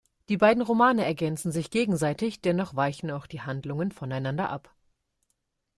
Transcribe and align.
Die 0.29 0.37
beiden 0.37 0.63
Romane 0.63 1.05
ergänzen 1.05 1.51
sich 1.51 1.69
gegenseitig, 1.69 2.41
dennoch 2.41 2.75
weichen 2.75 3.11
auch 3.11 3.27
die 3.27 3.41
Handlungen 3.41 3.91
voneinander 3.91 4.49
ab. 4.49 4.73